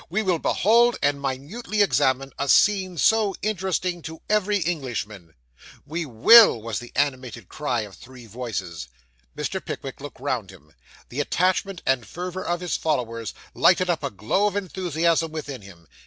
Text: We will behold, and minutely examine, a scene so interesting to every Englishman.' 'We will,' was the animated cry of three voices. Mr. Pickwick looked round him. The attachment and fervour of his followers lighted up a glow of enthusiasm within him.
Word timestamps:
We 0.09 0.23
will 0.23 0.39
behold, 0.39 0.97
and 1.03 1.21
minutely 1.21 1.83
examine, 1.83 2.33
a 2.39 2.49
scene 2.49 2.97
so 2.97 3.35
interesting 3.43 4.01
to 4.01 4.19
every 4.31 4.57
Englishman.' 4.57 5.35
'We 5.85 6.07
will,' 6.07 6.59
was 6.59 6.79
the 6.79 6.91
animated 6.95 7.47
cry 7.49 7.81
of 7.81 7.93
three 7.93 8.25
voices. 8.25 8.87
Mr. 9.37 9.63
Pickwick 9.63 10.01
looked 10.01 10.19
round 10.19 10.49
him. 10.49 10.73
The 11.09 11.19
attachment 11.19 11.83
and 11.85 12.07
fervour 12.07 12.43
of 12.43 12.61
his 12.61 12.77
followers 12.77 13.35
lighted 13.53 13.91
up 13.91 14.01
a 14.01 14.09
glow 14.09 14.47
of 14.47 14.55
enthusiasm 14.55 15.31
within 15.31 15.61
him. 15.61 15.87